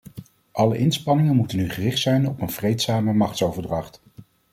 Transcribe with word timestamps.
Alle 0.51 0.77
inspanningen 0.77 1.35
moeten 1.35 1.57
nu 1.57 1.69
gericht 1.69 1.99
zijn 1.99 2.27
op 2.27 2.41
een 2.41 2.49
vreedzame 2.49 3.13
machtsoverdracht. 3.13 4.01